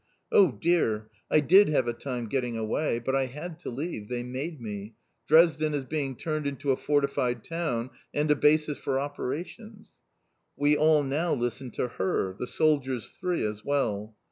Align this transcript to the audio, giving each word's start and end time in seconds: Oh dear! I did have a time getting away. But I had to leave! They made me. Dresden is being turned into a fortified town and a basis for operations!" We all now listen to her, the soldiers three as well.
Oh 0.31 0.51
dear! 0.53 1.11
I 1.29 1.41
did 1.41 1.69
have 1.69 1.87
a 1.87 1.93
time 1.93 2.25
getting 2.27 2.57
away. 2.57 2.97
But 2.97 3.15
I 3.15 3.27
had 3.27 3.59
to 3.59 3.69
leave! 3.69 4.09
They 4.09 4.23
made 4.23 4.59
me. 4.59 4.95
Dresden 5.27 5.75
is 5.75 5.85
being 5.85 6.15
turned 6.15 6.47
into 6.47 6.71
a 6.71 6.75
fortified 6.75 7.43
town 7.43 7.91
and 8.11 8.31
a 8.31 8.35
basis 8.35 8.79
for 8.79 8.97
operations!" 8.99 9.99
We 10.57 10.75
all 10.75 11.03
now 11.03 11.35
listen 11.35 11.69
to 11.73 11.87
her, 11.87 12.33
the 12.39 12.47
soldiers 12.47 13.11
three 13.11 13.45
as 13.45 13.63
well. 13.63 14.15